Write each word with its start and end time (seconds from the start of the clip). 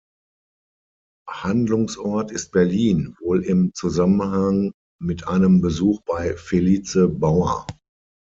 Handlungsort 1.29 2.31
ist 2.31 2.51
Berlin, 2.51 3.15
wohl 3.21 3.43
im 3.43 3.71
Zusammenhang 3.75 4.73
mit 4.99 5.27
einem 5.27 5.61
Besuch 5.61 6.01
bei 6.07 6.35
Felice 6.35 7.07
Bauer. 7.07 7.67